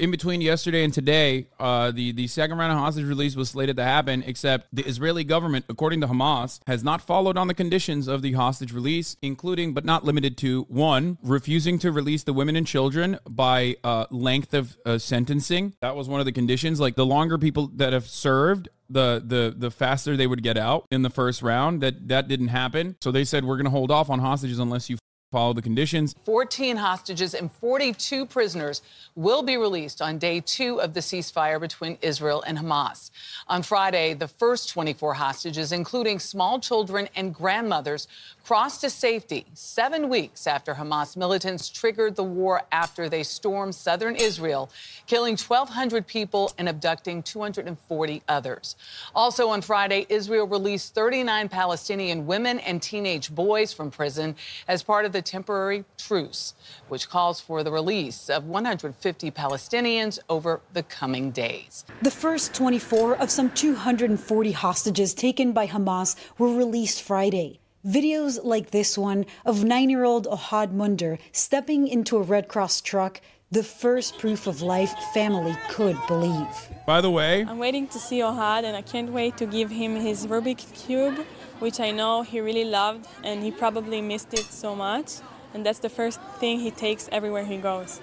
[0.00, 3.76] in between yesterday and today, uh, the the second round of hostage release was slated
[3.76, 4.24] to happen.
[4.26, 8.32] Except the Israeli government, according to Hamas, has not followed on the conditions of the
[8.32, 13.18] hostage release, including but not limited to one, refusing to release the women and children
[13.28, 15.74] by uh, length of uh, sentencing.
[15.80, 16.80] That was one of the conditions.
[16.80, 20.86] Like the longer people that have served, the the the faster they would get out
[20.90, 21.82] in the first round.
[21.82, 22.96] That that didn't happen.
[23.02, 24.96] So they said we're going to hold off on hostages unless you
[25.30, 26.12] follow the conditions.
[26.24, 28.82] 14 hostages and 42 prisoners
[29.14, 33.12] will be released on day two of the ceasefire between Israel and Hamas.
[33.46, 38.08] On Friday, the first 24 hostages, including small children and grandmothers,
[38.44, 44.16] crossed to safety seven weeks after Hamas militants triggered the war after they stormed southern
[44.16, 44.68] Israel,
[45.06, 48.74] killing 1,200 people and abducting 240 others.
[49.14, 54.34] Also on Friday, Israel released 39 Palestinian women and teenage boys from prison
[54.66, 56.54] as part of the temporary truce,
[56.88, 61.84] which calls for the release of 150 Palestinians over the coming days.
[62.02, 67.60] The first 24 of some 240 hostages taken by Hamas were released Friday.
[67.86, 72.82] Videos like this one of nine year old Ohad Munder stepping into a Red Cross
[72.82, 76.70] truck, the first proof of life family could believe.
[76.86, 79.96] By the way, I'm waiting to see Ohad and I can't wait to give him
[79.96, 81.26] his Rubik's Cube,
[81.60, 85.12] which I know he really loved and he probably missed it so much.
[85.54, 88.00] And that's the first thing he takes everywhere he goes.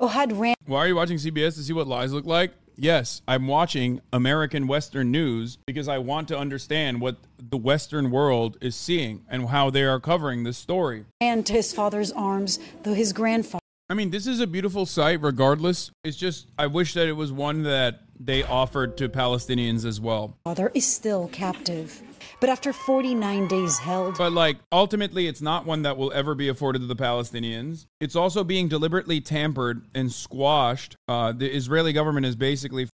[0.00, 0.54] Oh, Ohad ran.
[0.66, 2.52] Why are you watching CBS to see what lies look like?
[2.76, 8.58] Yes, I'm watching American Western news because I want to understand what the Western world
[8.60, 11.04] is seeing and how they are covering this story.
[11.20, 13.60] And to his father's arms, though his grandfather.
[13.88, 15.90] I mean, this is a beautiful sight, regardless.
[16.02, 20.36] It's just, I wish that it was one that they offered to Palestinians as well.
[20.44, 22.02] father is still captive.
[22.40, 26.48] But after 49 days held, But, like, ultimately, it's not one that will ever be
[26.48, 27.86] afforded to the Palestinians.
[28.00, 30.96] It's also being deliberately tampered and squashed.
[31.08, 32.88] Uh, the Israeli government is basically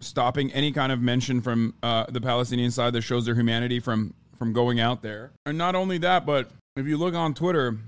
[0.00, 4.14] stopping any kind of mention from uh, the Palestinian side that shows their humanity from
[4.36, 5.30] from going out there.
[5.46, 7.78] And not only that, but if you look on Twitter,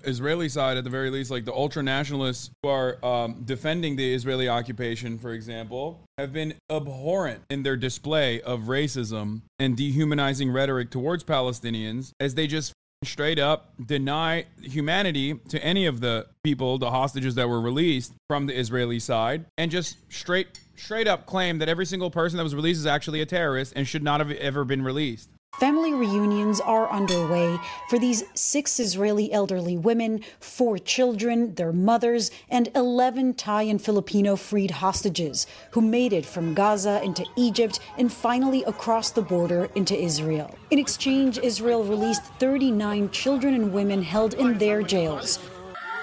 [0.00, 3.96] the Israeli side, at the very least, like the ultra nationalists who are um, defending
[3.96, 10.50] the Israeli occupation, for example, have been abhorrent in their display of racism and dehumanizing
[10.50, 12.72] rhetoric towards Palestinians as they just
[13.04, 18.46] straight up deny humanity to any of the people, the hostages that were released from
[18.46, 22.54] the Israeli side, and just straight straight up claim that every single person that was
[22.54, 25.28] released is actually a terrorist and should not have ever been released.
[25.62, 27.56] Family reunions are underway
[27.88, 34.34] for these six Israeli elderly women, four children, their mothers, and 11 Thai and Filipino
[34.34, 39.96] freed hostages who made it from Gaza into Egypt and finally across the border into
[39.96, 40.52] Israel.
[40.72, 45.38] In exchange, Israel released 39 children and women held in their jails.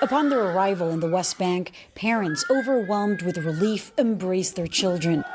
[0.02, 5.26] Upon their arrival in the West Bank, parents, overwhelmed with relief, embraced their children.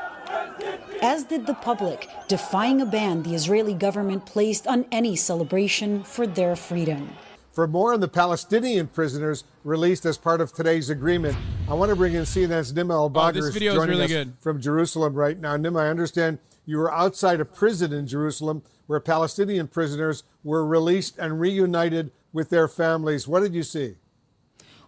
[1.01, 6.25] As did the public, defying a ban the Israeli government placed on any celebration for
[6.25, 7.09] their freedom.
[7.51, 11.37] For more on the Palestinian prisoners released as part of today's agreement,
[11.69, 14.11] I want to bring in CNN's Nima Oh, Elbagir this video is joining really us
[14.11, 14.33] good.
[14.39, 15.55] from Jerusalem right now.
[15.55, 21.17] Nima, I understand you were outside a prison in Jerusalem where Palestinian prisoners were released
[21.17, 23.27] and reunited with their families.
[23.27, 23.95] What did you see?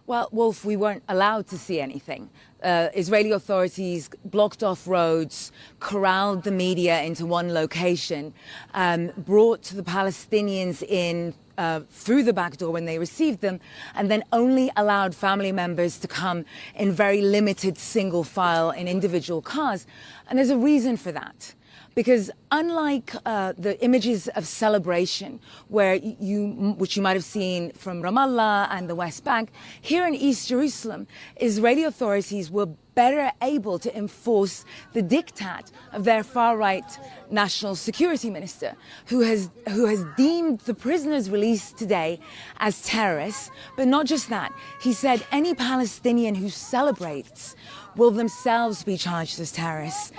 [0.08, 2.30] Well, Wolf, we weren't allowed to see anything.
[2.62, 8.32] Uh, Israeli authorities blocked off roads, corralled the media into one location,
[8.72, 13.60] um, brought the Palestinians in uh, through the back door when they received them,
[13.94, 19.42] and then only allowed family members to come in very limited single file in individual
[19.42, 19.86] cars.
[20.30, 21.52] And there's a reason for that
[21.98, 28.00] because unlike uh, the images of celebration where you which you might have seen from
[28.02, 29.50] Ramallah and the West Bank
[29.80, 31.08] here in East Jerusalem
[31.40, 36.90] Israeli authorities were better able to enforce the diktat of their far right
[37.30, 38.76] national security minister
[39.06, 42.20] who has who has deemed the prisoners released today
[42.58, 43.50] as terrorists.
[43.76, 47.56] But not just that he said any Palestinian who celebrates
[47.98, 50.12] will themselves be charged as terrorists.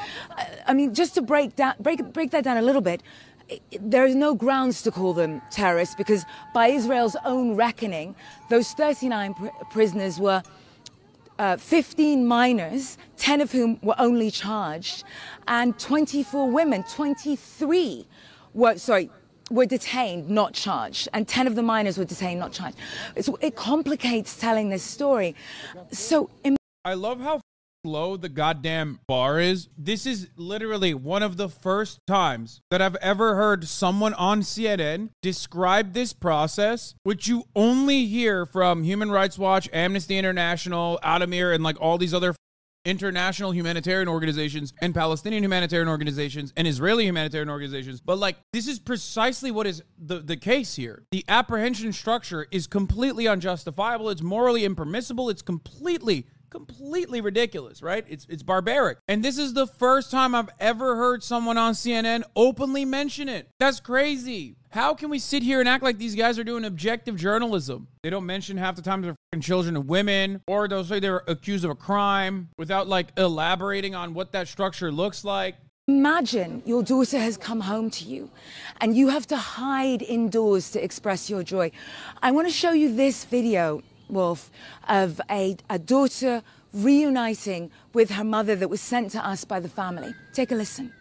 [0.67, 3.01] I mean, just to break down, break, break that down a little bit,
[3.79, 6.23] there is no grounds to call them terrorists because,
[6.53, 8.15] by Israel's own reckoning,
[8.49, 10.43] those 39 pr- prisoners were
[11.39, 15.03] uh, 15 minors, 10 of whom were only charged,
[15.47, 18.05] and 24 women, 23
[18.53, 19.09] were, sorry,
[19.49, 22.77] were detained, not charged, and 10 of the minors were detained, not charged.
[23.15, 25.33] It's, it complicates telling this story.
[25.91, 26.29] So,
[26.85, 27.41] I love how
[27.83, 29.69] low the goddamn bar is.
[29.77, 35.09] This is literally one of the first times that I've ever heard someone on CNN
[35.21, 41.63] describe this process, which you only hear from Human Rights Watch, Amnesty International, Addameer, and
[41.63, 42.35] like all these other
[42.85, 48.01] international humanitarian organizations and Palestinian humanitarian organizations and Israeli humanitarian organizations.
[48.01, 51.03] But like this is precisely what is the, the case here.
[51.11, 54.09] The apprehension structure is completely unjustifiable.
[54.09, 55.29] It's morally impermissible.
[55.29, 58.05] It's completely completely ridiculous, right?
[58.09, 58.97] It's it's barbaric.
[59.07, 63.49] And this is the first time I've ever heard someone on CNN openly mention it.
[63.59, 64.55] That's crazy.
[64.71, 67.87] How can we sit here and act like these guys are doing objective journalism?
[68.03, 71.23] They don't mention half the time they're fucking children and women, or they'll say they're
[71.27, 75.55] accused of a crime without like elaborating on what that structure looks like.
[75.87, 78.29] Imagine your daughter has come home to you
[78.79, 81.71] and you have to hide indoors to express your joy.
[82.21, 84.51] I want to show you this video Wolf,
[84.87, 89.69] of a, a daughter reuniting with her mother that was sent to us by the
[89.69, 90.13] family.
[90.33, 90.93] Take a listen.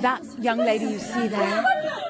[0.00, 1.64] That young lady you see there,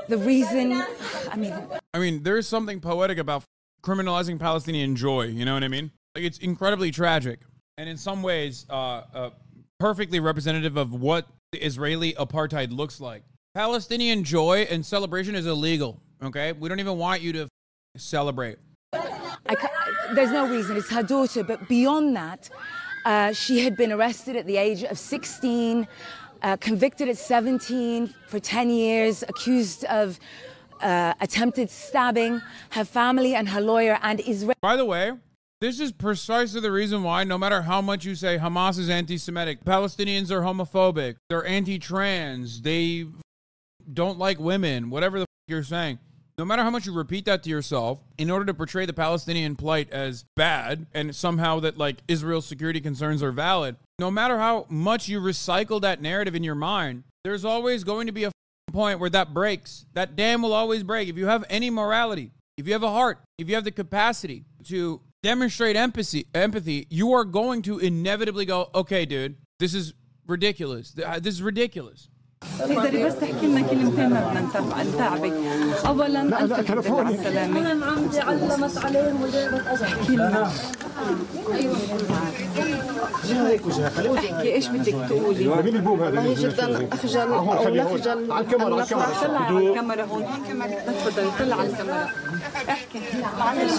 [0.09, 0.83] the reason,
[1.31, 1.55] I mean,
[1.99, 3.43] I mean, there's something poetic about
[3.83, 5.23] criminalizing Palestinian joy.
[5.23, 5.91] You know what I mean?
[6.15, 7.41] Like it's incredibly tragic,
[7.77, 9.31] and in some ways, uh, uh,
[9.81, 13.25] perfectly representative of what the Israeli apartheid looks like.
[13.53, 16.01] Palestinian joy and celebration is illegal.
[16.23, 17.49] Okay, we don't even want you to
[17.97, 18.59] celebrate.
[18.93, 20.77] there's no reason.
[20.77, 22.49] It's her daughter, but beyond that,
[23.07, 25.89] uh, she had been arrested at the age of 16,
[26.43, 30.21] uh, convicted at 17 for 10 years, accused of
[30.81, 32.41] uh, attempted stabbing,
[32.71, 34.55] her family and her lawyer, and Israel.
[34.61, 35.13] By the way,
[35.61, 39.19] this is precisely the reason why, no matter how much you say Hamas is anti
[39.19, 43.07] Semitic, Palestinians are homophobic, they're anti trans, they
[43.93, 45.99] don't like women, whatever the f- you're saying.
[46.39, 49.57] No matter how much you repeat that to yourself, in order to portray the Palestinian
[49.57, 54.65] plight as bad and somehow that like Israel's security concerns are valid, no matter how
[54.69, 58.31] much you recycle that narrative in your mind, there's always going to be a
[58.73, 59.87] point where that breaks.
[59.95, 61.09] That dam will always break.
[61.09, 64.45] If you have any morality, if you have a heart, if you have the capacity
[64.65, 69.95] to demonstrate empathy, empathy, you are going to inevitably go, okay, dude, this is
[70.27, 70.93] ridiculous.
[70.93, 72.09] This is ridiculous.
[72.59, 75.33] تقدري بس تحكي لنا كلمتين بدنا نتابعك
[75.87, 80.51] اولا حمد على السلامه أنا عمتي علمت عليهم وجابت أجل احكي لنا
[84.19, 88.83] احكي إيش بدك تقولي؟ مين البوم هذا؟ والله جدا أخجل أو نخجل على الكاميرا على
[88.83, 89.15] الكاميرا.
[89.15, 90.25] طلع على الكاميرا هون.
[90.87, 92.09] تفضلي طلع على الكاميرا.
[92.69, 93.01] احكي.
[93.39, 93.73] معلش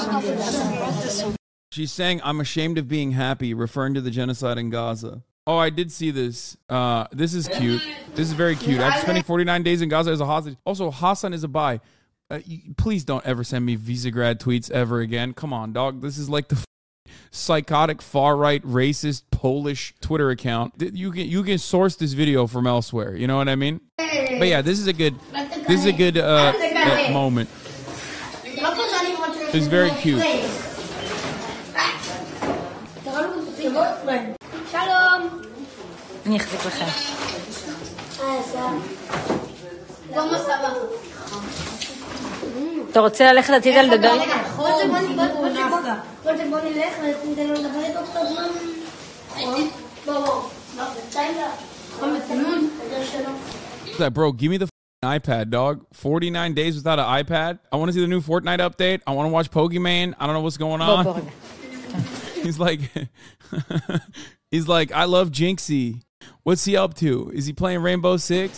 [1.72, 5.22] She's saying, I'm ashamed of being happy, referring to the genocide in Gaza.
[5.48, 6.58] Oh, I did see this.
[6.70, 7.82] Uh, this is cute.
[8.14, 8.80] This is very cute.
[8.80, 10.58] After spending 49 days in Gaza as a hostage.
[10.66, 11.80] Also, Hassan is a buy.
[12.30, 12.40] Uh,
[12.78, 15.34] please don't ever send me Visegrad tweets ever again.
[15.34, 16.02] Come on, dog.
[16.02, 16.66] This is like the f-
[17.32, 20.74] psychotic far right racist Polish Twitter account.
[20.80, 23.16] You can you can source this video from elsewhere.
[23.16, 23.82] You know what I mean?
[23.98, 25.16] But yeah, this is a good
[25.68, 27.50] this is a good uh, uh, moment.
[29.52, 30.20] It's very cute.
[36.29, 36.87] אני אחזיק לכם.
[40.15, 40.69] בוא מסבא.
[42.91, 44.17] אתה רוצה ללכת הצידה לדבר?
[44.57, 44.71] בוא
[46.51, 48.49] בוא נלך וניתן לו לדבר איתו קצת זמן.
[50.07, 50.43] בוא בוא.
[50.77, 51.37] בינתיים
[51.97, 52.69] נכון בצינון?
[53.99, 54.69] That bro, give me the
[55.05, 55.87] iPad, dog.
[55.93, 57.59] 49 days without an iPad.
[57.73, 59.01] I want to see the new Fortnite update.
[59.07, 60.15] I want to watch Pokemon.
[60.19, 61.31] I don't know what's going on.
[62.43, 62.81] He's like,
[64.51, 66.01] he's like, I love Jinxie.
[66.44, 67.32] What's he up to?
[67.34, 68.58] Is he playing Rainbow Six?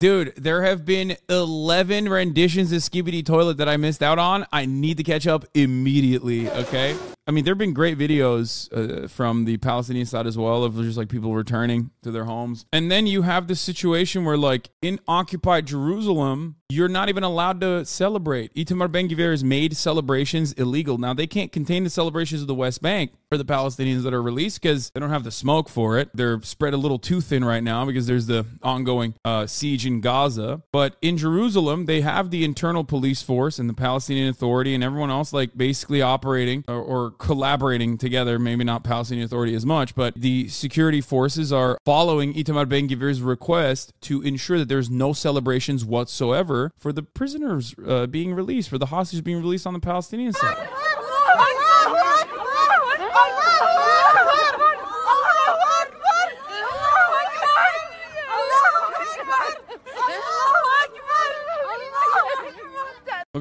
[0.00, 4.44] Dude, there have been 11 renditions of Skibidi Toilet that I missed out on.
[4.52, 6.96] I need to catch up immediately, okay?
[7.26, 10.76] I mean, there have been great videos uh, from the Palestinian side as well of
[10.76, 12.66] just like people returning to their homes.
[12.72, 17.60] And then you have this situation where, like, in occupied Jerusalem, you're not even allowed
[17.62, 18.54] to celebrate.
[18.54, 20.98] Itamar Ben Gvir has made celebrations illegal.
[20.98, 24.22] Now, they can't contain the celebrations of the West Bank for the Palestinians that are
[24.22, 26.10] released because they don't have the smoke for it.
[26.14, 30.00] They're spread a little too thin right now because there's the ongoing uh, siege in
[30.00, 30.62] Gaza.
[30.72, 35.10] But in Jerusalem, they have the internal police force and the Palestinian Authority and everyone
[35.10, 38.38] else, like, basically operating or, or collaborating together.
[38.38, 43.22] Maybe not Palestinian Authority as much, but the security forces are following Itamar Ben Gvir's
[43.22, 48.78] request to ensure that there's no celebrations whatsoever for the prisoners uh, being released, for
[48.78, 50.68] the hostages being released on the Palestinian side.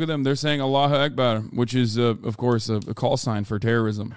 [0.02, 0.22] at them.
[0.22, 4.14] They're saying Allahu Akbar, which is, uh, of course, a, a call sign for terrorism.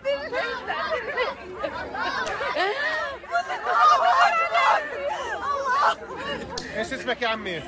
[6.77, 7.62] ايش اسمك يا عمي؟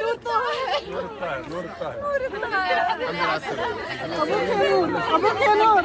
[0.00, 3.76] نور طاهر نور الطاهر نور الطاهر نور الطاهر الحمد لله على السلامة
[4.14, 5.82] ابوك يا نور ابوك يا نور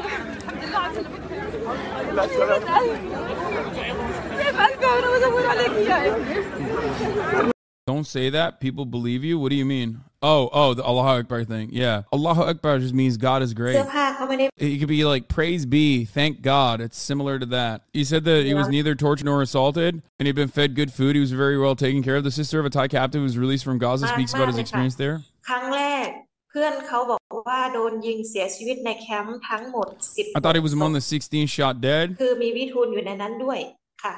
[4.38, 7.56] كيف قلبي وانا بدور عليك يا ابني
[7.88, 8.60] Don't say that.
[8.60, 9.38] People believe you.
[9.38, 9.90] What do you mean?
[10.22, 11.70] Oh, oh, the Allahu Akbar thing.
[11.72, 12.02] Yeah.
[12.12, 13.76] Allahu Akbar just means God is great.
[13.76, 16.76] เสื้อผ้าเขาไม่ได้ It could be like praise be, thank God.
[16.86, 17.76] It's similar to that.
[18.00, 18.76] He said that he was Yeah.
[18.78, 21.12] neither tortured nor assaulted, and he'd been fed good food.
[21.20, 22.24] He was very well taken care of.
[22.30, 24.58] The sister of a Thai captive who was released from Gaza Mad- speaks about his
[24.58, 25.16] madเลยค่ะ experience there.
[25.48, 26.08] ครั้งแรก
[26.50, 32.06] เพื่อนเขาบอกว่าโดนยิงเสียชีวิตในแคมป์ทั้งหมดสิบ I thought he was among the 16 shot dead.
[32.22, 33.60] คือมีวิทูลอยู่ในนั้นด้วย
[34.04, 34.16] ค่ะ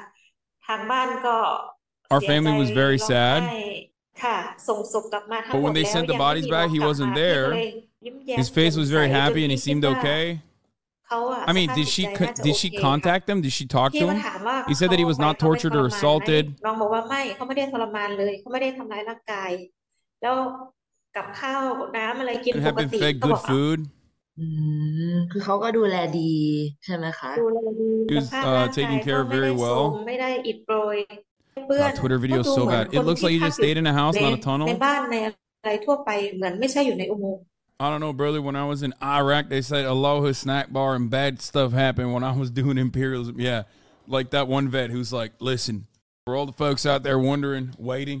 [0.66, 1.36] ทางบ้านก็
[2.12, 3.40] Our เสีย family ใจ was very ร้อง sad.
[4.20, 4.36] ไห้ค่ะ
[4.68, 6.78] ส่งศพกลับมาทั้ง But หม when ด they แล้ว sent the ยังไม่ bodies มี back, วัน he
[6.78, 7.46] กลับ wasn't มาพี่ก็ there.
[7.54, 7.68] เลย
[8.04, 10.24] ยิ้มแย้ม His face was very แจ่มใส happy and he จน seemed คิดว่า okay.
[11.06, 13.38] เขาอะ I mean, สภาพ did จิ she ตใจ co- น่าจะ did she โอเคค่ะ contact them?
[13.46, 14.18] Did she talk พี่ to ก็ him?
[14.26, 16.44] ถามว่า He said that he เขา was ไป not เขาไปท tortured ร or มานไหม assaulted.
[16.64, 19.50] น้องบอกว่าไม่เขาไม่ได้ทรมานเลยเขาไม่ได้ทำร้ายร่างกาย
[20.22, 20.36] แล้ว
[21.16, 21.60] กับข้าว
[21.96, 23.80] น้ำอะไรกิน And ป have ก been ติ fed เขาบ good อกอ่ะ food.
[24.38, 24.46] อื
[25.14, 26.34] มคือเขาก็ดูแลดี
[26.84, 30.06] ใช่ไหมคะ ดูแลดี He ส was ภาพ uh, ร่างกาย taken ก็ care of ไม่ได้ very โทรม well.
[30.06, 30.96] ไม่ได้อิดโรย
[31.66, 32.86] เปื้อน God, Twitter ก็ video is ดู so เหมือน bad.
[32.92, 34.20] ค It น looks ที่ like he พัก just อยู่ stayed in a house, ใน
[34.26, 34.66] not a ใน tunnel.
[34.84, 35.32] บ้านในอะ
[35.66, 37.42] ไรทั่วไปเหมือนไม่ใช่อยู่ในอุโมงค์
[37.80, 38.40] I don't know, brother.
[38.48, 42.24] When I was in Iraq, they said Aloha snack bar and bad stuff happened when
[42.30, 43.34] I was doing imperialism.
[43.48, 43.62] Yeah,
[44.16, 45.86] like that one vet who's like, listen,
[46.24, 48.20] for all the folks out there wondering, waiting,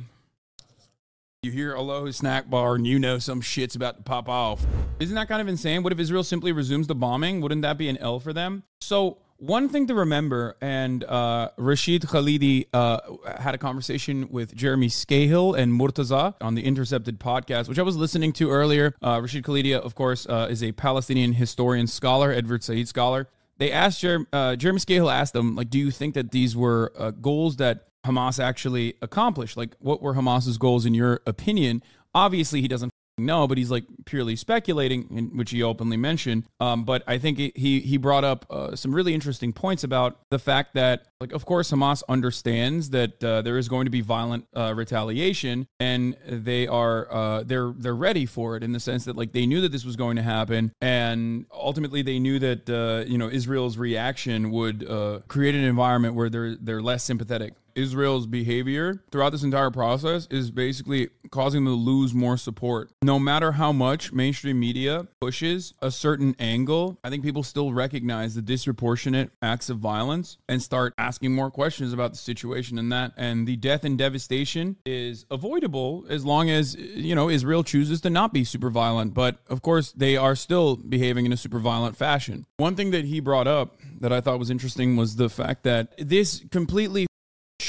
[1.42, 4.64] you hear Aloha snack bar and you know some shit's about to pop off.
[5.00, 5.82] Isn't that kind of insane?
[5.82, 7.40] What if Israel simply resumes the bombing?
[7.40, 8.62] Wouldn't that be an L for them?
[8.80, 12.99] So, one thing to remember, and uh, Rashid Khalidi uh,
[13.39, 17.97] had a conversation with Jeremy Scahill and Murtaza on the Intercepted podcast, which I was
[17.97, 18.95] listening to earlier.
[19.01, 23.27] Uh, Rashid Khalidi, of course, uh, is a Palestinian historian scholar, Edward Said scholar.
[23.57, 26.93] They asked Jer- uh, Jeremy Scahill asked them, like, do you think that these were
[26.97, 29.57] uh, goals that Hamas actually accomplished?
[29.57, 31.83] Like, what were Hamas's goals in your opinion?
[32.15, 36.45] Obviously, he doesn't know, but he's like purely speculating, in, which he openly mentioned.
[36.59, 40.39] Um, but I think he he brought up uh, some really interesting points about the
[40.39, 44.47] fact that, like, of course, Hamas understands that uh, there is going to be violent
[44.55, 49.15] uh, retaliation, and they are uh, they're they're ready for it in the sense that
[49.15, 53.09] like they knew that this was going to happen, and ultimately they knew that uh,
[53.09, 57.53] you know Israel's reaction would uh, create an environment where they're they're less sympathetic.
[57.75, 62.91] Israel's behavior throughout this entire process is basically causing them to lose more support.
[63.01, 68.35] No matter how much mainstream media pushes a certain angle, I think people still recognize
[68.35, 73.13] the disproportionate acts of violence and start asking more questions about the situation and that.
[73.17, 78.09] And the death and devastation is avoidable as long as, you know, Israel chooses to
[78.09, 79.13] not be super violent.
[79.13, 82.45] But of course, they are still behaving in a super violent fashion.
[82.57, 85.93] One thing that he brought up that I thought was interesting was the fact that
[85.97, 87.07] this completely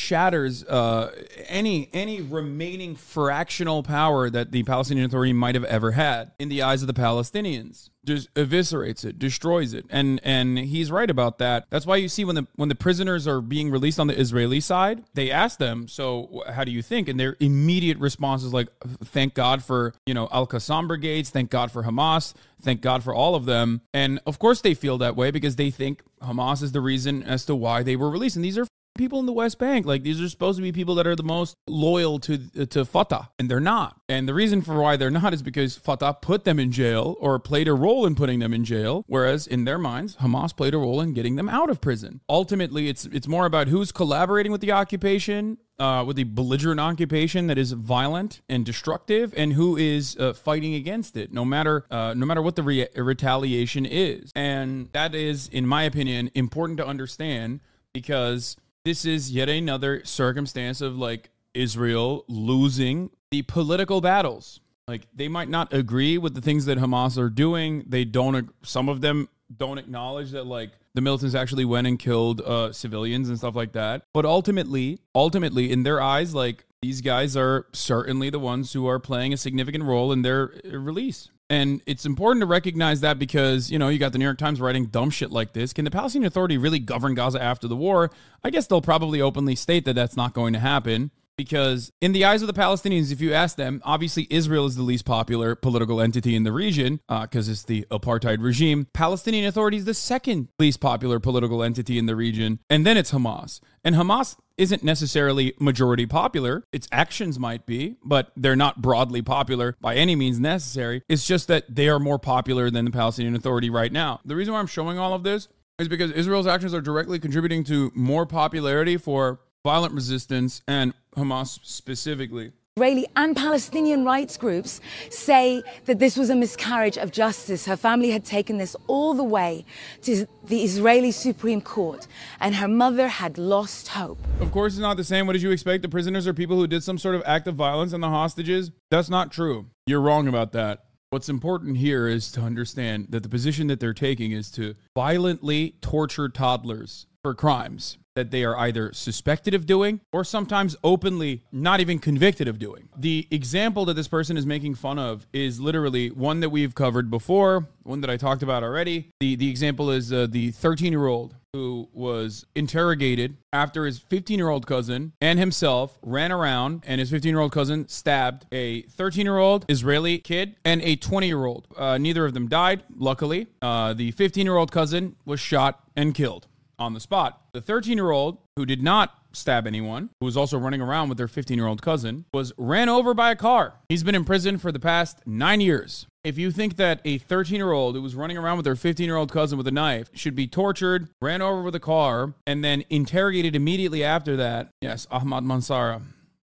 [0.05, 1.11] shatters uh,
[1.47, 6.63] any any remaining fractional power that the Palestinian Authority might have ever had in the
[6.63, 7.91] eyes of the Palestinians.
[8.05, 11.65] Just eviscerates it, destroys it, and and he's right about that.
[11.71, 14.61] That's why you see when the when the prisoners are being released on the Israeli
[14.61, 18.69] side, they ask them, "So how do you think?" And their immediate response is like,
[19.05, 23.15] "Thank God for you know Al Qassam brigades, thank God for Hamas, thank God for
[23.15, 26.73] all of them." And of course they feel that way because they think Hamas is
[26.73, 29.59] the reason as to why they were released, and these are people in the West
[29.59, 29.87] Bank.
[29.87, 33.31] Like these are supposed to be people that are the most loyal to to Fatah,
[33.39, 34.01] and they're not.
[34.09, 37.39] And the reason for why they're not is because Fatah put them in jail or
[37.39, 40.79] played a role in putting them in jail, whereas in their minds, Hamas played a
[40.79, 42.21] role in getting them out of prison.
[42.29, 45.59] Ultimately, it's it's more about who's collaborating with the occupation.
[45.77, 50.73] Uh, with the belligerent occupation that is violent and destructive, and who is uh, fighting
[50.73, 55.49] against it, no matter uh, no matter what the re- retaliation is, and that is,
[55.49, 57.59] in my opinion, important to understand
[57.93, 64.61] because this is yet another circumstance of like Israel losing the political battles.
[64.87, 67.85] Like they might not agree with the things that Hamas are doing.
[67.88, 68.50] They don't.
[68.62, 73.29] Some of them don't acknowledge that like the militants actually went and killed uh, civilians
[73.29, 74.03] and stuff like that.
[74.12, 78.99] But ultimately, ultimately, in their eyes, like these guys are certainly the ones who are
[78.99, 81.31] playing a significant role in their uh, release.
[81.51, 84.61] And it's important to recognize that because, you know, you got the New York Times
[84.61, 85.73] writing dumb shit like this.
[85.75, 88.11] Can the Palestinian Authority really govern Gaza after the war?
[88.43, 91.11] I guess they'll probably openly state that that's not going to happen.
[91.37, 94.83] Because in the eyes of the Palestinians, if you ask them, obviously Israel is the
[94.83, 98.87] least popular political entity in the region because uh, it's the apartheid regime.
[98.93, 103.12] Palestinian Authority is the second least popular political entity in the region, and then it's
[103.12, 103.61] Hamas.
[103.83, 106.64] And Hamas isn't necessarily majority popular.
[106.73, 111.03] Its actions might be, but they're not broadly popular by any means necessary.
[111.09, 114.21] It's just that they are more popular than the Palestinian Authority right now.
[114.25, 115.49] The reason why I'm showing all of this
[115.79, 121.59] is because Israel's actions are directly contributing to more popularity for violent resistance and Hamas
[121.62, 122.52] specifically.
[122.76, 127.66] Israeli and Palestinian rights groups say that this was a miscarriage of justice.
[127.66, 129.64] Her family had taken this all the way
[130.02, 132.09] to the Israeli Supreme Court,
[132.40, 134.18] and her mother had lost hope.
[134.40, 135.28] Of course, it's not the same.
[135.28, 135.83] What did you expect?
[135.83, 138.73] The prisoners are people who did some sort of act of violence, and the hostages?
[138.90, 139.66] That's not true.
[139.87, 140.85] You're wrong about that.
[141.11, 145.76] What's important here is to understand that the position that they're taking is to violently
[145.80, 151.80] torture toddlers for crimes that they are either suspected of doing or sometimes openly not
[151.80, 152.88] even convicted of doing.
[152.97, 157.11] The example that this person is making fun of is literally one that we've covered
[157.11, 159.11] before, one that I talked about already.
[159.21, 165.38] The the example is uh, the 13-year-old who was interrogated after his 15-year-old cousin and
[165.38, 171.68] himself ran around and his 15-year-old cousin stabbed a 13-year-old Israeli kid and a 20-year-old.
[171.76, 173.47] Uh, neither of them died, luckily.
[173.62, 177.40] Uh, the 15-year-old cousin was shot and killed on the spot.
[177.52, 181.19] The 13 year old, who did not stab anyone, who was also running around with
[181.19, 183.75] their 15 year old cousin, was ran over by a car.
[183.88, 186.07] He's been in prison for the past nine years.
[186.23, 189.07] If you think that a 13 year old who was running around with their 15
[189.07, 192.64] year old cousin with a knife should be tortured, ran over with a car, and
[192.64, 196.02] then interrogated immediately after that, yes, Ahmad Manasra,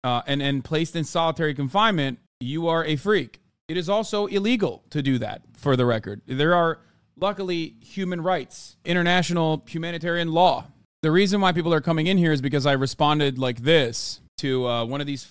[0.05, 3.41] uh, and, and placed in solitary confinement, you are a freak.
[3.69, 6.23] It is also illegal to do that, for the record.
[6.27, 6.79] There are
[7.21, 10.67] luckily human rights, international humanitarian law.
[11.03, 14.67] The reason why people are coming in here is because I responded like this to
[14.67, 15.29] uh, one of these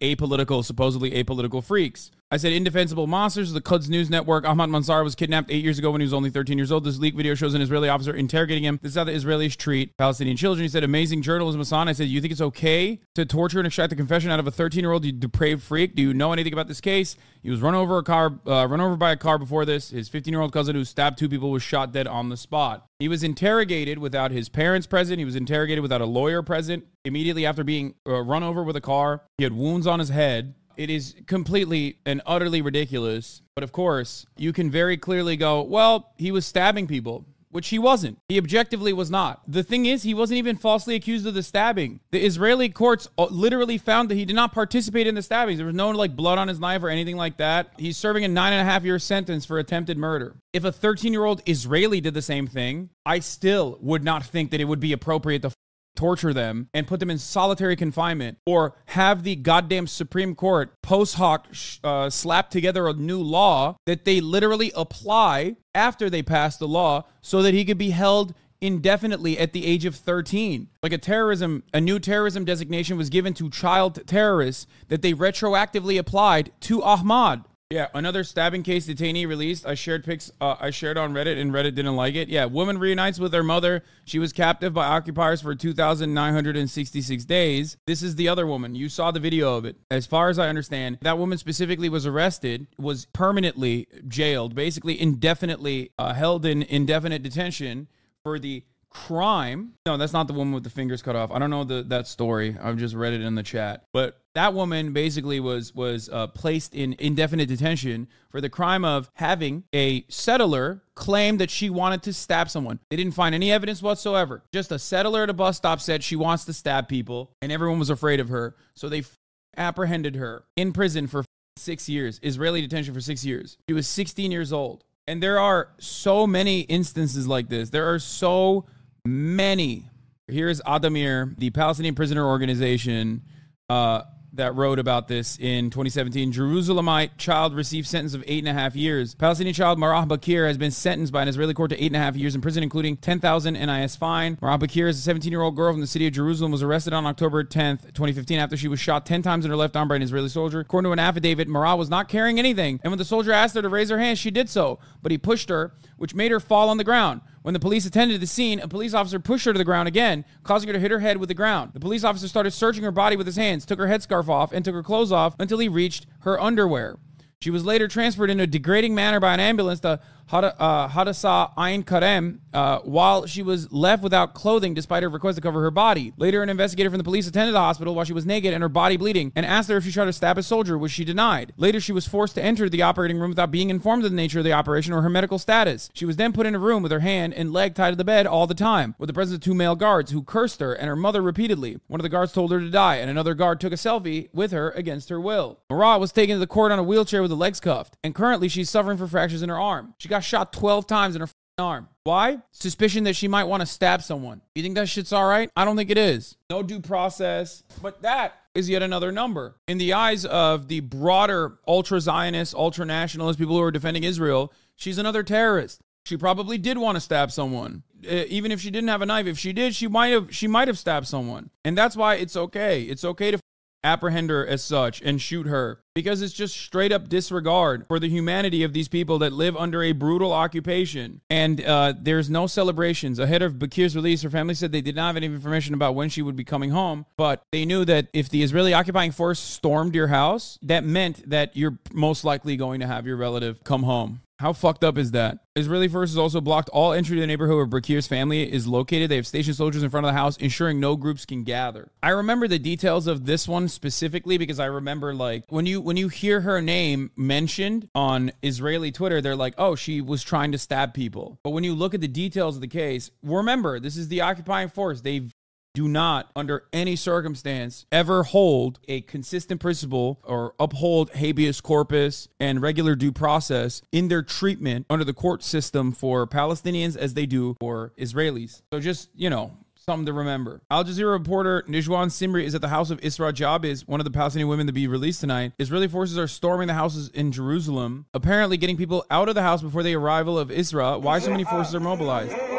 [0.00, 2.10] apolitical, supposedly apolitical freaks.
[2.32, 3.52] I said indefensible monsters.
[3.52, 4.46] The Quds News Network.
[4.46, 6.84] Ahmad Manasra was kidnapped eight years ago when he was only 13 years old.
[6.84, 8.78] This leak video shows an Israeli officer interrogating him.
[8.80, 10.62] This is how the Israelis treat Palestinian children.
[10.62, 13.90] He said, "Amazing journalism, Hassan." I said, "You think it's okay to torture and extract
[13.90, 15.04] the confession out of a 13 year old?
[15.04, 15.96] You depraved freak.
[15.96, 18.80] Do you know anything about this case?" He was run over a car, uh, run
[18.80, 19.90] over by a car before this.
[19.90, 22.86] His 15 year old cousin, who stabbed two people, was shot dead on the spot.
[23.00, 25.18] He was interrogated without his parents present.
[25.18, 26.84] He was interrogated without a lawyer present.
[27.04, 30.54] Immediately after being uh, run over with a car, he had wounds on his head.
[30.80, 33.42] It is completely and utterly ridiculous.
[33.54, 37.78] But of course, you can very clearly go, well, he was stabbing people, which he
[37.78, 38.16] wasn't.
[38.30, 39.42] He objectively was not.
[39.46, 42.00] The thing is, he wasn't even falsely accused of the stabbing.
[42.12, 45.58] The Israeli courts uh, literally found that he did not participate in the stabbings.
[45.58, 47.72] There was no like blood on his knife or anything like that.
[47.76, 50.36] He's serving a nine and a half year sentence for attempted murder.
[50.54, 54.50] If a 13 year old Israeli did the same thing, I still would not think
[54.52, 55.50] that it would be appropriate to
[55.96, 61.16] torture them and put them in solitary confinement or have the goddamn Supreme Court post
[61.16, 61.46] hoc
[61.84, 67.04] uh, slap together a new law that they literally apply after they pass the law
[67.20, 70.68] so that he could be held indefinitely at the age of 13.
[70.82, 75.98] Like a terrorism, a new terrorism designation was given to child terrorists that they retroactively
[75.98, 77.44] applied to Ahmad.
[77.72, 79.64] Yeah, another stabbing case detainee released.
[79.64, 80.28] I shared pics.
[80.40, 82.28] Uh, I shared on Reddit, and Reddit didn't like it.
[82.28, 83.84] Yeah, woman reunites with her mother.
[84.04, 87.76] She was captive by occupiers for 2,966 days.
[87.86, 88.74] This is the other woman.
[88.74, 89.76] You saw the video of it.
[89.88, 95.92] As far as I understand, that woman specifically was arrested, was permanently jailed, basically indefinitely
[95.96, 97.86] uh, held in indefinite detention
[98.24, 99.74] for the crime.
[99.86, 101.30] No, that's not the woman with the fingers cut off.
[101.30, 102.56] I don't know the, that story.
[102.60, 103.84] I've just read it in the chat.
[103.92, 109.10] But that woman basically was was uh, placed in indefinite detention for the crime of
[109.14, 112.78] having a settler claim that she wanted to stab someone.
[112.90, 114.42] They didn't find any evidence whatsoever.
[114.52, 117.78] Just a settler at a bus stop said she wants to stab people, and everyone
[117.78, 118.56] was afraid of her.
[118.74, 119.16] So they f-
[119.56, 121.24] apprehended her in prison for
[121.56, 123.56] six years, Israeli detention for six years.
[123.68, 124.84] She was 16 years old.
[125.06, 127.70] And there are so many instances like this.
[127.70, 128.66] There are so
[129.04, 129.88] many.
[130.28, 133.22] Here's Addameer, the Palestinian prisoner organization.
[133.68, 134.02] Uh,
[134.34, 136.32] that wrote about this in 2017.
[136.32, 139.14] Jerusalemite child received sentence of eight and a half years.
[139.14, 142.00] Palestinian child Marah Bakir has been sentenced by an Israeli court to eight and a
[142.00, 144.38] half years in prison, including 10,000 NIS fine.
[144.40, 147.42] Marah Bakir is a 17-year-old girl from the city of Jerusalem, was arrested on October
[147.42, 150.28] 10th, 2015, after she was shot 10 times in her left arm by an Israeli
[150.28, 150.60] soldier.
[150.60, 153.62] According to an affidavit, Marah was not carrying anything, and when the soldier asked her
[153.62, 156.70] to raise her hand, she did so, but he pushed her, which made her fall
[156.70, 157.20] on the ground.
[157.42, 160.24] When the police attended the scene, a police officer pushed her to the ground again,
[160.44, 161.72] causing her to hit her head with the ground.
[161.74, 164.64] The police officer started searching her body with his hands, took her headscarf off, and
[164.64, 166.96] took her clothes off until he reached her underwear.
[167.42, 170.00] She was later transferred in a degrading manner by an ambulance to
[170.30, 175.42] Hada- uh, Ain Karem uh, while she was left without clothing despite her request to
[175.42, 176.12] cover her body.
[176.16, 178.68] Later, an investigator from the police attended the hospital while she was naked and her
[178.68, 181.52] body bleeding and asked her if she tried to stab a soldier, which she denied.
[181.56, 184.38] Later, she was forced to enter the operating room without being informed of the nature
[184.38, 185.90] of the operation or her medical status.
[185.94, 188.04] She was then put in a room with her hand and leg tied to the
[188.04, 190.86] bed all the time, with the presence of two male guards who cursed her and
[190.86, 191.80] her mother repeatedly.
[191.88, 194.52] One of the guards told her to die, and another guard took a selfie with
[194.52, 195.58] her against her will.
[195.68, 198.48] Marat was taken to the court on a wheelchair with the legs cuffed, and currently
[198.48, 199.94] she's suffering from fractures in her arm.
[199.98, 201.28] She got shot 12 times in her
[201.58, 201.88] arm.
[202.04, 202.38] Why?
[202.52, 204.40] Suspicion that she might want to stab someone.
[204.54, 205.50] You think that shit's all right?
[205.56, 206.36] I don't think it is.
[206.48, 207.62] No due process.
[207.82, 209.56] But that is yet another number.
[209.68, 214.52] In the eyes of the broader ultra Zionist, ultra nationalist people who are defending Israel,
[214.74, 215.80] she's another terrorist.
[216.06, 217.82] She probably did want to stab someone.
[218.02, 220.66] Even if she didn't have a knife, if she did, she might have she might
[220.66, 221.50] have stabbed someone.
[221.64, 222.82] And that's why it's okay.
[222.84, 223.38] It's okay to
[223.82, 228.08] apprehend her as such and shoot her because it's just straight up disregard for the
[228.08, 231.20] humanity of these people that live under a brutal occupation.
[231.28, 233.18] And uh, there's no celebrations.
[233.18, 236.08] Ahead of Bakir's release, her family said they did not have any information about when
[236.08, 239.94] she would be coming home, but they knew that if the Israeli occupying force stormed
[239.94, 244.20] your house, that meant that you're most likely going to have your relative come home.
[244.40, 245.40] How fucked up is that?
[245.54, 249.10] Israeli forces also blocked all entry to the neighborhood where Bakir's family is located.
[249.10, 251.90] They have stationed soldiers in front of the house, ensuring no groups can gather.
[252.02, 255.98] I remember the details of this one specifically because I remember like when you when
[255.98, 260.58] you hear her name mentioned on Israeli Twitter, they're like, "Oh, she was trying to
[260.58, 264.08] stab people." But when you look at the details of the case, remember this is
[264.08, 265.02] the occupying force.
[265.02, 265.30] They've
[265.74, 272.60] do not, under any circumstance, ever hold a consistent principle or uphold habeas corpus and
[272.60, 277.56] regular due process in their treatment under the court system for Palestinians as they do
[277.60, 278.62] for Israelis.
[278.72, 280.60] So just, you know, something to remember.
[280.70, 284.10] Al Jazeera reporter Nijwan Simri is at the house of Isra Jabiz, one of the
[284.10, 285.52] Palestinian women to be released tonight.
[285.58, 289.62] Israeli forces are storming the houses in Jerusalem, apparently getting people out of the house
[289.62, 291.00] before the arrival of Isra.
[291.00, 292.49] Why so many forces are mobilized?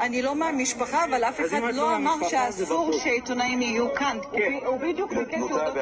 [0.00, 4.18] אני לא מהמשפחה, אבל אף אחד לא אמר שאסור שעיתונאים יהיו כאן.
[4.72, 5.72] ובדיוק בקשר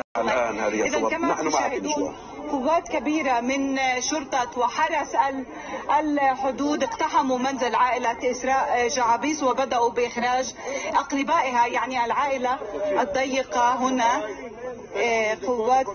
[0.72, 2.14] إذا كما تشاهدون
[2.50, 5.12] قوات كبيرة من شرطة وحرس
[6.00, 10.54] الحدود اقتحموا منزل عائلة إسراء جعابيس وبدأوا بإخراج
[10.94, 12.58] أقربائها يعني العائلة
[13.00, 14.22] الضيقة هنا
[15.46, 15.86] قوات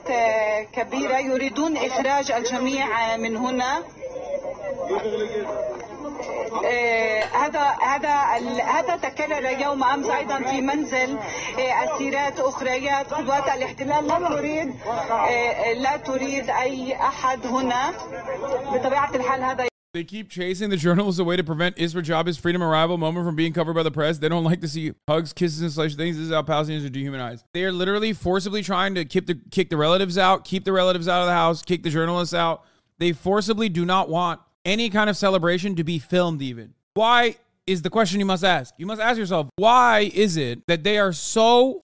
[0.74, 3.84] كبيرة يريدون إخراج الجميع من هنا
[7.34, 8.16] هذا هذا
[8.64, 11.18] هذا تكرر يوم امس ايضا في منزل
[11.58, 14.74] اسيرات اخريات قوات الاحتلال لا تريد
[15.78, 17.94] لا تريد اي احد هنا
[18.74, 22.98] بطبيعه الحال هذا They keep chasing the journalists away to prevent Isra Jabba's freedom arrival
[22.98, 24.18] moment from being covered by the press.
[24.18, 26.18] They don't like to see hugs, kisses, and such things.
[26.18, 27.46] This is how Palestinians are dehumanized.
[27.54, 31.08] They are literally forcibly trying to keep the kick the relatives out, keep the relatives
[31.08, 32.64] out of the house, kick the journalists out.
[32.98, 36.75] They forcibly do not want any kind of celebration to be filmed, even.
[36.95, 38.75] Why is the question you must ask?
[38.77, 41.83] You must ask yourself, why is it that they are so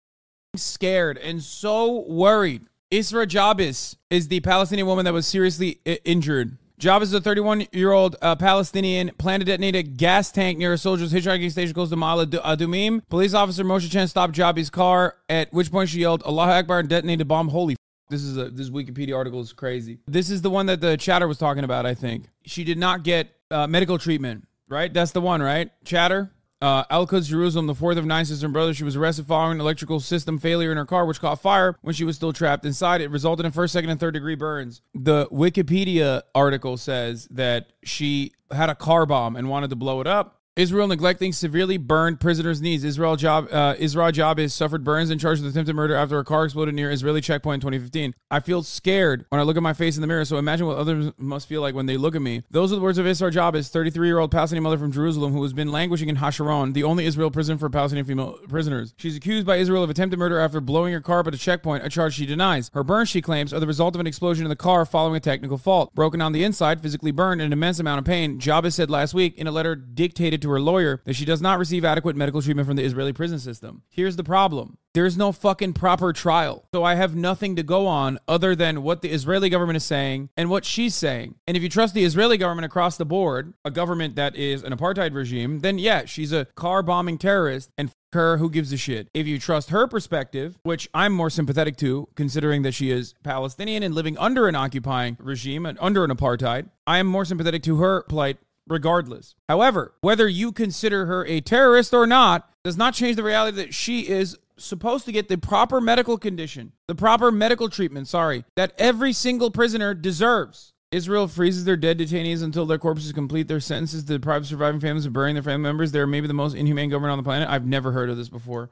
[0.55, 2.63] scared and so worried?
[2.91, 6.57] Isra Jabis is the Palestinian woman that was seriously injured.
[6.79, 10.73] Jabis is a 31 year old uh, Palestinian, planned to detonate a gas tank near
[10.73, 13.07] a soldier's hitchhiking station close to Ma'ale Adumim.
[13.07, 16.89] Police officer Moshe Chen stopped Jabis' car, at which point she yelled, Allahu Akbar, and
[16.89, 17.49] detonated a bomb.
[17.49, 17.75] Holy
[18.11, 19.99] this is a this Wikipedia article is crazy.
[20.07, 21.85] This is the one that the chatter was talking about.
[21.85, 24.47] I think she did not get uh, medical treatment.
[24.67, 25.41] Right, that's the one.
[25.41, 26.31] Right, chatter.
[26.61, 28.77] Uh, Al Jerusalem, the fourth of nine sisters and brothers.
[28.77, 31.95] She was arrested following an electrical system failure in her car, which caught fire when
[31.95, 33.01] she was still trapped inside.
[33.01, 34.81] It resulted in first, second, and third degree burns.
[34.93, 40.07] The Wikipedia article says that she had a car bomb and wanted to blow it
[40.07, 40.40] up.
[40.57, 42.83] Israel neglecting severely burned prisoners' needs.
[42.83, 46.25] Israel job uh, Israel job is suffered burns and charged with attempted murder after a
[46.25, 48.13] car exploded near Israeli checkpoint in 2015.
[48.29, 50.25] I feel scared when I look at my face in the mirror.
[50.25, 52.43] So imagine what others must feel like when they look at me.
[52.51, 55.41] Those are the words of Israel Jabez, 33 year old Palestinian mother from Jerusalem who
[55.43, 58.93] has been languishing in Hasharon, the only Israel prison for Palestinian female prisoners.
[58.97, 61.85] She's accused by Israel of attempted murder after blowing her car up at a checkpoint,
[61.85, 62.69] a charge she denies.
[62.73, 65.21] Her burns, she claims, are the result of an explosion in the car following a
[65.21, 65.95] technical fault.
[65.95, 68.37] Broken on the inside, physically burned, an immense amount of pain.
[68.37, 71.59] Jabez said last week in a letter dictated to her lawyer that she does not
[71.59, 73.83] receive adequate medical treatment from the Israeli prison system.
[73.89, 74.77] Here's the problem.
[74.93, 76.65] There's no fucking proper trial.
[76.73, 80.29] So I have nothing to go on other than what the Israeli government is saying
[80.35, 81.35] and what she's saying.
[81.47, 84.73] And if you trust the Israeli government across the board, a government that is an
[84.75, 89.07] apartheid regime, then yeah, she's a car bombing terrorist and her, who gives a shit?
[89.13, 93.83] If you trust her perspective, which I'm more sympathetic to, considering that she is Palestinian
[93.83, 97.77] and living under an occupying regime and under an apartheid, I am more sympathetic to
[97.77, 99.35] her plight regardless.
[99.49, 103.73] However, whether you consider her a terrorist or not does not change the reality that
[103.73, 108.73] she is supposed to get the proper medical condition, the proper medical treatment, sorry, that
[108.77, 110.73] every single prisoner deserves.
[110.91, 115.05] Israel freezes their dead detainees until their corpses complete their sentences to deprive surviving families
[115.05, 115.91] of burying their family members.
[115.91, 117.49] They're maybe the most inhumane government on the planet.
[117.49, 118.69] I've never heard of this before.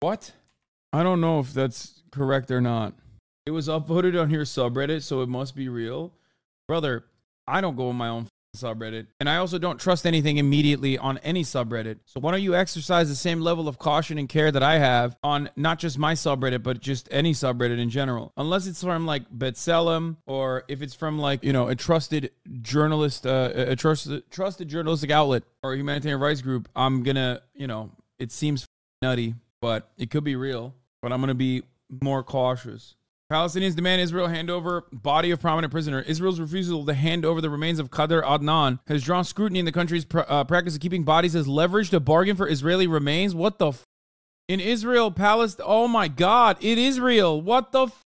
[0.00, 0.32] What?
[0.92, 2.94] I don't know if that's correct or not.
[3.44, 6.14] It was upvoted on your subreddit, so it must be real.
[6.66, 7.04] Brother,
[7.46, 9.06] I don't go on my own subreddit.
[9.20, 11.98] And I also don't trust anything immediately on any subreddit.
[12.06, 15.16] So why don't you exercise the same level of caution and care that I have
[15.22, 18.32] on not just my subreddit, but just any subreddit in general?
[18.36, 22.30] Unless it's from like B'Tselem or if it's from like, you know, a trusted
[22.62, 27.90] journalist, uh, a trusted, trusted journalistic outlet or humanitarian rights group, I'm gonna, you know,
[28.18, 28.66] it seems
[29.02, 30.74] nutty, but it could be real.
[31.02, 31.62] But I'm gonna be
[32.02, 32.94] more cautious.
[33.34, 36.00] Palestinians demand Israel hand over body of prominent prisoner.
[36.02, 39.72] Israel's refusal to hand over the remains of Khader Adnan has drawn scrutiny in the
[39.72, 43.34] country's pr- uh, practice of keeping bodies as leverage to bargain for Israeli remains.
[43.34, 43.82] What the f-
[44.46, 45.66] in Israel, Palestine?
[45.68, 47.40] Oh my God, it is real.
[47.40, 48.02] What the f-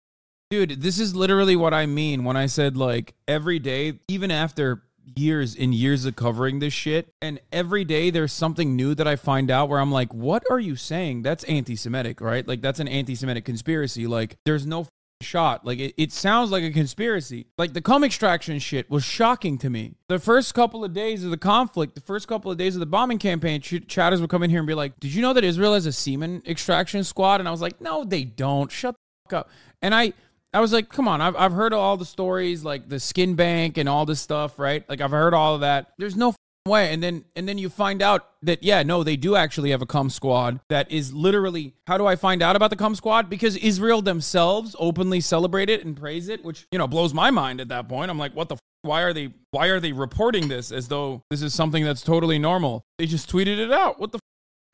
[0.49, 0.81] dude?
[0.81, 4.85] This is literally what I mean when I said like every day, even after
[5.17, 9.17] years and years of covering this shit, and every day there's something new that I
[9.17, 11.23] find out where I'm like, what are you saying?
[11.23, 12.47] That's anti-Semitic, right?
[12.47, 14.07] Like that's an anti-Semitic conspiracy.
[14.07, 14.87] Like there's no
[15.21, 15.65] shot.
[15.65, 17.47] Like it, it sounds like a conspiracy.
[17.59, 19.95] Like the cum extraction shit was shocking to me.
[20.09, 22.87] The first couple of days of the conflict, the first couple of days of the
[22.87, 25.45] bombing campaign, ch- chatters would come in here and be like, "Did you know that
[25.45, 28.71] Israel has a semen extraction squad?" And I was like, "No, they don't.
[28.71, 29.51] Shut the fuck up."
[29.83, 30.13] And I.
[30.55, 33.77] I was like, come on, I've, I've heard all the stories, like the skin bank
[33.77, 34.89] and all this stuff, right?
[34.89, 35.89] Like I've heard all of that.
[35.99, 36.35] There's no
[36.67, 39.83] way and then and then you find out that yeah no they do actually have
[39.83, 43.31] a cum squad that is literally how do i find out about the cum squad?
[43.31, 47.61] Because israel themselves openly celebrate it and praise it which you know blows my mind
[47.61, 48.11] at that point.
[48.11, 51.23] I'm like what the f- why are they why are they reporting this as though
[51.31, 52.85] this is something that's totally normal?
[52.99, 53.99] They just tweeted it out.
[53.99, 54.21] What the f-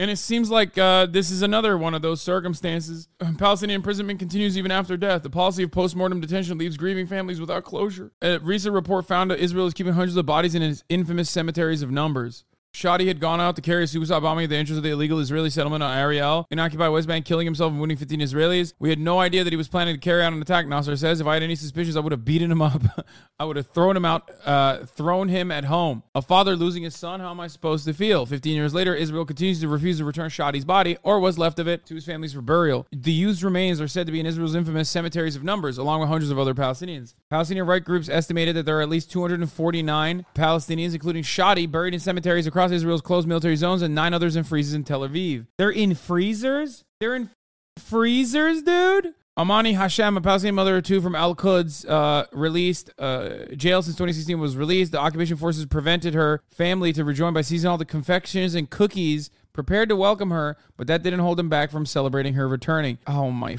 [0.03, 3.07] and it seems like uh, this is another one of those circumstances.
[3.38, 5.23] Palestinian imprisonment continues even after death.
[5.23, 8.11] The policy of post-mortem detention leaves grieving families without closure.
[8.21, 11.83] A recent report found that Israel is keeping hundreds of bodies in its infamous cemeteries
[11.83, 12.43] of numbers.
[12.74, 15.18] Shadi had gone out to carry a suicide bombing at the entrance of the illegal
[15.18, 18.72] Israeli settlement on Ariel in occupied West Bank, killing himself and wounding 15 Israelis.
[18.78, 20.66] We had no idea that he was planning to carry out an attack.
[20.66, 22.82] Nasser says, "If I had any suspicions, I would have beaten him up.
[23.38, 26.02] I would have thrown him out, uh, thrown him at home.
[26.14, 27.20] A father losing his son.
[27.20, 30.30] How am I supposed to feel?" 15 years later, Israel continues to refuse to return
[30.30, 32.87] Shadi's body or what's left of it to his families for burial.
[32.90, 36.08] The youth's remains are said to be in Israel's infamous cemeteries of numbers, along with
[36.08, 37.14] hundreds of other Palestinians.
[37.28, 42.00] Palestinian right groups estimated that there are at least 249 Palestinians, including Shadi, buried in
[42.00, 45.46] cemeteries across Israel's closed military zones and nine others in freezers in Tel Aviv.
[45.59, 46.85] They're in freezers?
[47.01, 47.31] They're in
[47.79, 49.14] freezers, dude?
[49.37, 53.96] Amani Hashem, a Palestinian mother of two from Al Quds, uh, released, uh, jail since
[53.96, 54.92] 2016 was released.
[54.92, 59.31] The occupation forces prevented her family to rejoin by seizing all the confections and cookies
[59.55, 62.98] prepared to welcome her, but that didn't hold them back from celebrating her returning.
[63.07, 63.57] Oh my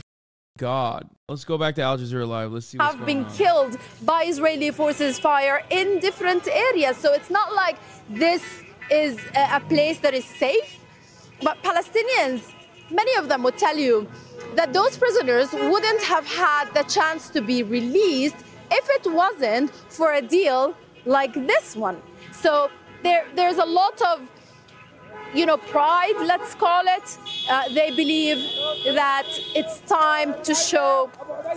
[0.59, 1.09] God.
[1.27, 2.51] Let's go back to Al Jazeera Live.
[2.51, 3.33] Let's see what's have been on.
[3.33, 6.97] killed by Israeli forces fire in different areas.
[6.97, 7.77] So it's not like
[8.09, 10.79] this is a place that is safe.
[11.41, 12.51] But Palestinians,
[12.89, 14.07] many of them would tell you
[14.55, 18.35] that those prisoners wouldn't have had the chance to be released
[18.71, 22.01] if it wasn't for a deal like this one.
[22.31, 22.69] So
[23.03, 24.29] there, there's a lot of
[25.33, 27.17] you know, pride, let's call it.
[27.49, 28.37] Uh, they believe
[28.93, 31.09] that it's time to show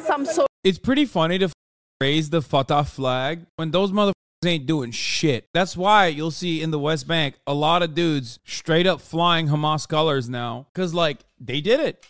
[0.04, 1.52] some sort It's pretty funny to f-
[2.00, 4.12] raise the Fatah flag when those motherfuckers
[4.44, 5.48] ain't doing shit.
[5.54, 9.48] That's why you'll see in the West Bank a lot of dudes straight up flying
[9.48, 10.66] Hamas colors now.
[10.74, 12.04] Cause like they did it.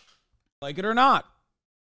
[0.61, 1.25] Like it or not.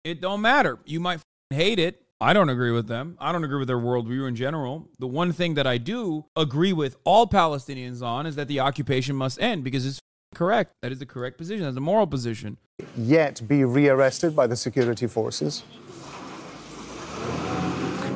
[0.03, 0.79] It don't matter.
[0.85, 1.19] You might
[1.51, 2.01] hate it.
[2.19, 3.17] I don't agree with them.
[3.19, 4.87] I don't agree with their worldview in general.
[4.99, 9.15] The one thing that I do agree with all Palestinians on is that the occupation
[9.15, 9.99] must end because it's
[10.35, 10.71] correct.
[10.81, 11.65] That is the correct position.
[11.65, 12.57] That's a moral position.
[12.97, 15.63] yet be rearrested by the security forces?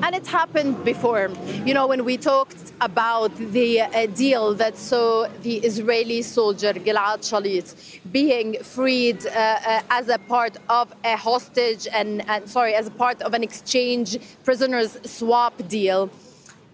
[0.06, 1.32] And it happened before.
[1.66, 7.22] You know, when we talked about the uh, deal that saw the Israeli soldier Gilad
[7.28, 7.68] Shalit
[8.12, 12.92] being freed uh, uh, as a part of a hostage and, and, sorry, as a
[12.92, 16.12] part of an exchange prisoners swap deal,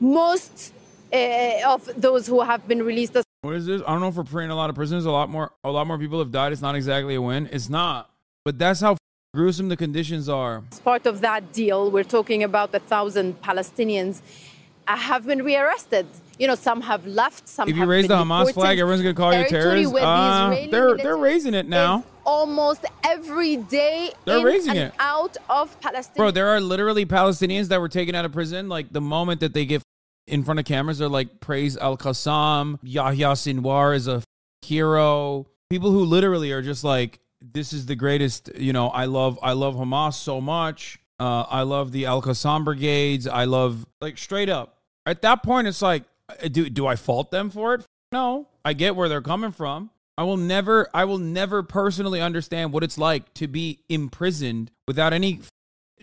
[0.01, 0.73] most
[1.13, 3.81] uh, of those who have been released as What is this?
[3.87, 5.05] I don't know if we're freeing a lot of prisoners.
[5.05, 6.51] A lot more, a lot more people have died.
[6.51, 7.47] It's not exactly a win.
[7.53, 8.09] It's not.
[8.43, 8.97] But that's how
[9.33, 10.63] gruesome the conditions are.
[10.71, 14.21] As part of that deal, we're talking about a thousand Palestinians
[14.87, 16.05] uh, have been rearrested.
[16.37, 18.53] You know, some have left, some If you raise the Hamas deported.
[18.55, 19.93] flag, everyone's gonna call you terrorists.
[19.95, 24.93] Uh, they're they're raising it now, Almost every day They're in raising and it.
[24.99, 26.15] out of Palestine.
[26.17, 26.31] bro.
[26.31, 28.69] There are literally Palestinians that were taken out of prison.
[28.69, 29.81] Like the moment that they get
[30.27, 34.23] in front of cameras, they're like praise Al Qassam, Yahya Sinwar is a
[34.61, 35.45] hero.
[35.69, 38.49] People who literally are just like, this is the greatest.
[38.55, 40.99] You know, I love I love Hamas so much.
[41.19, 43.27] Uh, I love the Al Qassam brigades.
[43.27, 44.77] I love like straight up.
[45.05, 47.85] At that point, it's like, uh, do do I fault them for it?
[48.11, 49.89] No, I get where they're coming from.
[50.17, 55.13] I will never, I will never personally understand what it's like to be imprisoned without
[55.13, 55.39] any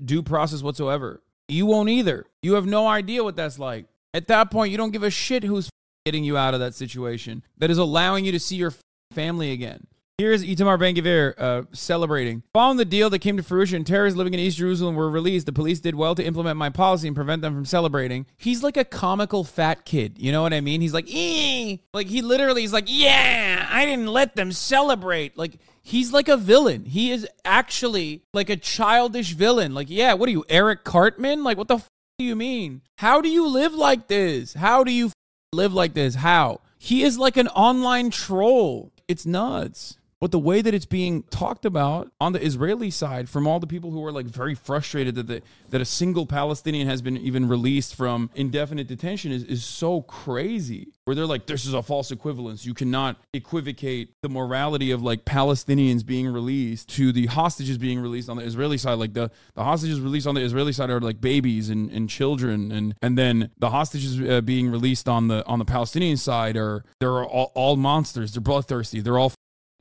[0.02, 1.20] due process whatsoever.
[1.46, 2.26] You won't either.
[2.42, 3.86] You have no idea what that's like.
[4.14, 5.70] At that point, you don't give a shit who's
[6.04, 8.72] getting you out of that situation that is allowing you to see your
[9.12, 9.86] family again.
[10.20, 12.42] Here's Itamar Ben Gvir uh, celebrating.
[12.52, 15.46] Following the deal that came to fruition, terrorists living in East Jerusalem were released.
[15.46, 18.26] The police did well to implement my policy and prevent them from celebrating.
[18.36, 20.18] He's like a comical fat kid.
[20.18, 20.80] You know what I mean?
[20.80, 21.84] He's like, ee!
[21.94, 25.38] Like, he literally is like, yeah, I didn't let them celebrate.
[25.38, 26.84] Like, he's like a villain.
[26.84, 29.72] He is actually like a childish villain.
[29.72, 31.44] Like, yeah, what are you, Eric Cartman?
[31.44, 31.86] Like, what the f-
[32.18, 32.82] do you mean?
[32.96, 34.54] How do you live like this?
[34.54, 35.12] How do you f-
[35.52, 36.16] live like this?
[36.16, 36.60] How?
[36.76, 38.90] He is like an online troll.
[39.06, 39.94] It's nuts.
[40.20, 43.68] But the way that it's being talked about on the Israeli side from all the
[43.68, 47.46] people who are like very frustrated that the, that a single Palestinian has been even
[47.48, 50.88] released from indefinite detention is, is so crazy.
[51.04, 52.66] Where they're like, this is a false equivalence.
[52.66, 58.28] You cannot equivocate the morality of like Palestinians being released to the hostages being released
[58.28, 58.94] on the Israeli side.
[58.94, 62.72] Like the, the hostages released on the Israeli side are like babies and, and children,
[62.72, 66.84] and and then the hostages uh, being released on the on the Palestinian side are
[67.00, 68.32] they're all, all monsters.
[68.32, 69.00] They're bloodthirsty.
[69.00, 69.32] They're all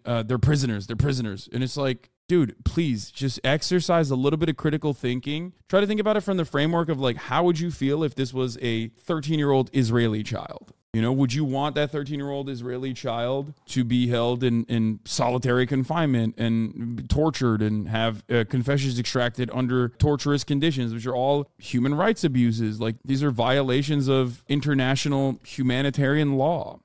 [0.08, 0.88] uh, they're prisoners.
[0.88, 1.48] They're prisoners.
[1.52, 5.54] And it's like, dude, please just exercise a little bit of critical thinking.
[5.70, 8.15] Try to think about it from the framework of like, how would you feel if
[8.15, 10.74] this was a 13 year old Israeli child?
[10.93, 14.63] You know, would you want that 13 year old Israeli child to be held in,
[14.65, 21.15] in solitary confinement and tortured and have uh, confessions extracted under torturous conditions, which are
[21.15, 22.82] all human rights abuses?
[22.82, 26.76] Like, these are violations of international humanitarian law.